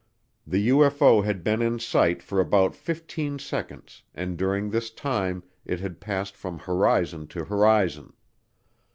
The 0.47 0.69
UFO 0.69 1.23
had 1.23 1.43
been 1.43 1.61
in 1.61 1.77
sight 1.77 2.23
for 2.23 2.39
about 2.39 2.75
fifteen 2.75 3.37
seconds 3.37 4.01
and 4.15 4.35
during 4.35 4.71
this 4.71 4.89
time 4.89 5.43
it 5.63 5.79
had 5.79 6.01
passed 6.01 6.35
from 6.35 6.57
horizon 6.57 7.27
to 7.27 7.45
horizon. 7.45 8.11